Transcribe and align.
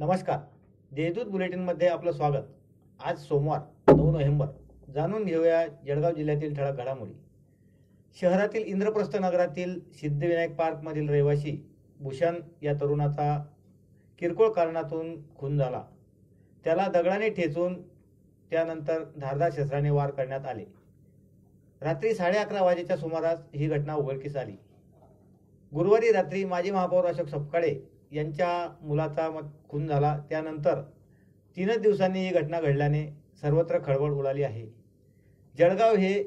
नमस्कार. 0.00 0.38
देशदूत 0.92 1.26
बुलेटिनमध्ये 1.26 1.88
आपलं 1.88 2.12
स्वागत. 2.12 2.44
आज 3.04 3.18
सोमवार 3.18 3.60
नऊ 3.92 4.10
नोव्हेंबर. 4.10 4.46
जाणून 4.94 5.24
घेऊया 5.24 5.66
जळगाव 5.66 6.12
जिल्ह्यातील 6.12 6.54
ठळक 6.54 6.76
घडामोडी. 6.76 7.12
शहरातील 8.20 8.62
इंद्रप्रस्थ 8.62 9.16
नगरातील 9.16 9.80
सिद्धिविनायक 9.92 10.56
पार्कमधील 10.56 11.08
रहिवासी 11.08 11.70
भूषण 12.00 12.40
या 12.62 12.74
तरुणाचा 12.74 13.44
किरकोळ 14.18 14.48
कारणातून 14.48 15.34
खून 15.34 15.58
झाला. 15.58 15.84
त्याला 16.64 16.88
दगडाने 16.88 17.30
ठेचून 17.30 17.82
त्यानंतर 18.50 19.04
धारदार 19.20 19.50
शस्त्राने 19.52 19.90
वार 19.90 20.10
करण्यात 20.10 20.46
आले. 20.46 20.64
रात्री 21.80 22.14
साडे 22.14 22.38
अकरा 22.38 22.62
वाजेच्या 22.62 22.96
सुमारास 22.96 23.42
ही 23.54 23.66
घटना 23.66 23.94
उघडकीस 23.94 24.36
आली. 24.36 24.56
गुरुवारी 25.74 26.12
रात्री 26.12 26.44
माजी 26.44 26.70
महापौर 26.70 27.04
अशोक 27.04 27.28
सपकाळे 27.28 27.99
यांच्या 28.10 28.48
मुलाचा 28.82 29.28
मग 29.30 29.48
खून 29.68 29.86
झाला. 29.86 30.16
त्यानंतर 30.30 30.80
तीनच 31.56 31.80
दिवसांनी 31.80 32.26
ही 32.26 32.32
घटना 32.32 32.60
घडल्याने 32.60 33.06
सर्वत्र 33.40 33.78
खळबळ 33.84 34.10
उडाली 34.10 34.42
आहे. 34.42 34.66
जळगाव 35.54 35.96
हे 35.96 36.22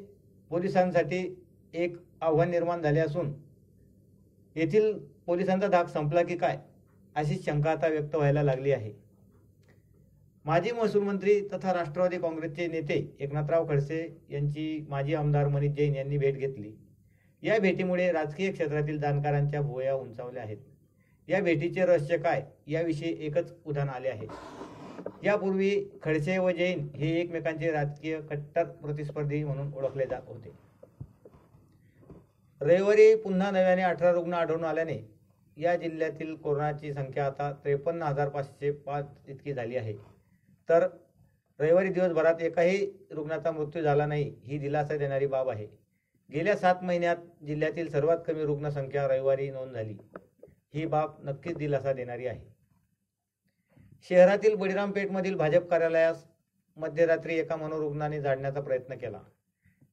पोलिसांसाठी 0.51 1.23
एक 1.73 1.97
आव्हान 2.21 2.49
निर्माण 2.49 2.81
झाले 2.81 2.99
असून 2.99 3.33
येथील 4.55 4.91
पोलिसांचा 5.25 5.67
धाक 5.67 5.87
संपला 5.87 6.21
की 6.23 6.35
काय 6.37 6.57
अशी 7.15 7.37
शंका 7.45 7.71
आता 7.71 7.87
व्यक्त 7.87 8.15
व्हायला 8.15 8.43
लागली 8.43 8.71
आहे. 8.71 8.91
माजी 10.45 10.71
महसूल 10.71 11.03
मंत्री 11.03 11.39
तथा 11.53 11.73
राष्ट्रवादी 11.73 12.17
काँग्रेसचे 12.17 12.67
नेते 12.67 12.95
एकनाथराव 13.19 13.67
खडसे 13.69 13.99
यांची 14.29 14.85
माजी 14.89 15.13
आमदार 15.13 15.47
मनीष 15.47 15.71
जैन 15.71 15.95
यांनी 15.95 16.17
भेट 16.17 16.37
घेतली. 16.37 16.71
या 17.43 17.57
भेटीमुळे 17.59 18.11
राजकीय 18.11 18.51
क्षेत्रातील 18.51 18.99
जाणकारांच्या 18.99 19.61
भुवया 19.61 19.93
उंचावल्या 19.95 20.43
आहेत. 20.43 20.57
या 21.29 21.41
भेटीचे 21.41 21.85
रहस्य 21.85 22.17
काय? 22.17 22.45
याविषयी 22.67 23.25
एकच 23.25 23.53
उदाहरण 23.65 23.89
आले 23.89 24.09
आहे. 24.09 24.27
यापूर्वी 25.23 25.85
खडसे 26.03 26.37
व 26.37 26.51
जैन 26.51 26.87
हे 26.95 27.21
एकमेकांचे 27.21 27.71
राजकीय 27.71 28.19
कट्टर 28.21 28.63
प्रतिस्पर्धी 28.63 29.43
म्हणून 29.43 29.73
ओळखले 29.73 30.05
जात 30.05 30.21
होते. 30.25 30.51
रविवारी 32.61 33.15
पुन्हा 33.15 33.51
नव्याने 33.51 33.81
अठरा 33.81 34.11
रुग्ण 34.11 34.33
आढळून 34.33 34.63
आल्याने 34.63 35.13
या 35.57 35.75
जिल्ह्यातील 35.75 36.35
कोरोनाची 36.35 36.93
संख्या 36.93 37.25
आता 37.25 37.51
त्रेपन्न 37.51 38.03
हजार 38.03 38.29
पाचशे 38.29 38.71
पाच 38.71 39.05
इतकी 39.27 39.53
झाली 39.53 39.77
आहे. 39.77 39.93
तर 40.69 40.87
रविवारी 41.59 41.89
दिवसभरात 41.89 42.41
एकाही 42.41 43.07
रुग्णाचा 43.11 43.51
मृत्यू 43.51 43.81
झाला 43.81 44.05
नाही 44.05 44.35
ही 44.43 44.57
दिलासा 44.57 44.97
देणारी 44.97 45.27
बाब 45.27 45.49
आहे. 45.49 45.67
गेल्या 46.33 46.55
सात 46.55 46.75
महिन्यात 46.81 47.17
जिल्ह्यातील 47.45 47.89
सर्वात 47.89 48.17
कमी 48.27 48.45
रुग्णसंख्या 48.45 49.07
रविवारी 49.07 49.49
नोंद 49.49 49.73
झाली. 49.73 49.97
ही 50.73 50.85
बाब 50.85 51.15
नक्कीच 51.23 51.57
दिलासा 51.57 51.93
देणारी 51.93 52.27
आहे. 52.27 52.39
शहरातील 54.09 54.55
बळीरामपेठमधील 54.55 55.35
भाजप 55.35 55.67
कार्यालयास 55.69 56.25
मध्यरात्री 56.77 57.37
एका 57.39 57.55
मनोरुग्णाने 57.55 58.21
जाडण्याचा 58.21 58.61
प्रयत्न 58.61 58.95
केला. 58.95 59.19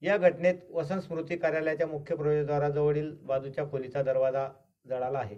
या 0.03 0.17
घटनेत 0.17 0.55
वसंत 0.71 1.01
स्मृती 1.01 1.37
कार्यालयाच्या 1.37 1.87
मुख्य 1.87 2.17
प्रवेशद्वाराजवळील 2.17 3.17
बाजूच्या 3.23 3.65
खोलीचा 3.71 4.03
दरवाजा 4.03 4.49
जळाला 4.89 5.19
आहे. 5.19 5.37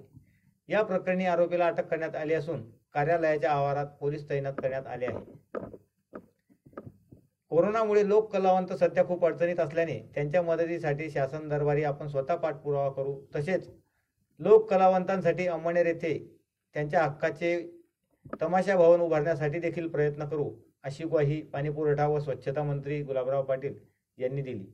या 0.68 0.82
प्रकरणी 0.82 1.26
आरोपीला 1.26 1.66
अटक 1.66 1.86
करण्यात 1.86 2.16
आली 2.16 2.34
असून 2.34 2.70
कार्यालयाच्या 2.94 3.52
आवारात 3.52 3.86
पोलीस 4.00 4.28
तैनात 4.30 4.52
करण्यात 4.52 4.86
आले 4.86 5.06
आहे. 5.06 5.20
कोरोनामुळे 7.50 8.08
लोक 8.08 8.32
कलावंत 8.32 8.72
सध्या 8.72 9.04
खूप 9.04 9.24
अडचणीत 9.24 9.60
असल्याने 9.60 10.00
त्यांच्या 10.14 10.42
मदतीसाठी 10.42 11.10
शासन 11.10 11.48
दरबारी 11.48 11.84
आपण 11.84 12.08
स्वतः 12.08 12.34
पाठपुरावा 12.34 12.90
करू. 12.90 13.20
तसेच 13.34 13.70
लोक 14.42 14.70
कलावंतांसाठी 14.70 15.46
अंमळनेर 15.46 15.86
येथे 15.86 16.38
त्यांच्या 16.74 17.02
हक्काचे 17.02 17.70
तमाशा 18.42 18.76
भवन 18.76 19.00
उभारण्यासाठी 19.00 19.58
देखील 19.58 19.88
प्रयत्न 19.88 20.24
करू 20.24 20.50
अशी 20.82 21.04
ग्वाही 21.04 21.42
पाणीपुरवठा 21.42 22.06
व 22.06 22.18
स्वच्छता 22.18 22.62
मंत्री 22.62 23.02
गुलाबराव 23.02 23.42
पाटील 23.42 23.74
यांनी 24.18 24.42
दिली. 24.42 24.64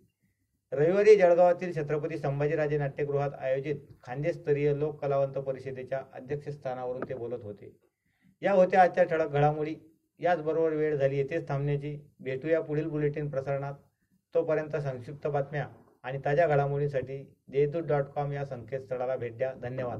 रविवारी 0.73 1.17
जळगावातील 1.17 1.77
छत्रपती 1.77 2.19
संभाजीराजे 2.19 2.79
नाट्यगृहात 2.79 3.31
आयोजित 3.39 3.77
खांदेस्तरीय 4.03 4.79
लोक 4.79 5.01
कलावंत 5.03 5.35
परिषदेच्या 5.35 6.03
अध्यक्षस्थानावरून 6.13 7.03
ते 7.09 7.15
बोलत 7.15 7.43
होते. 7.43 7.77
या 8.43 8.53
होत्या 8.53 8.83
आजच्या 8.83 9.05
ठळक 9.05 9.29
घडामोडी. 9.29 9.75
याचबरोबर 10.21 10.73
वेळ 10.73 10.97
झाली 10.97 11.19
येथेच 11.19 11.49
थांबण्याची. 11.49 11.99
भेटूया 12.21 12.61
पुढील 12.61 12.89
बुलेटिन 12.89 13.31
प्रसारणात. 13.31 13.75
तोपर्यंत 14.35 14.77
संक्षिप्त 14.77 15.27
बातम्या. 15.27 15.69
आणि 16.09 16.19
ताज्या 16.25 16.47
घडामोडींसाठी 16.47 17.17
देशदूत 17.49 17.83
डॉट 17.83 18.05
कॉम 18.05 18.33
या 18.33 18.45
संकेतस्थळाला 18.45 19.17
भेट 19.17 19.39
द्या. 19.39 19.53
धन्यवाद. 19.63 19.99